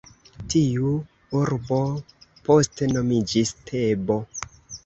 [0.53, 0.93] Tiu
[1.41, 1.79] urbo
[2.49, 4.19] poste nomiĝis Tebo.